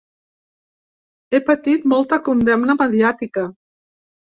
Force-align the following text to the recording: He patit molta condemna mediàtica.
He 1.35 1.41
patit 1.51 1.87
molta 1.95 2.21
condemna 2.31 2.79
mediàtica. 2.83 3.47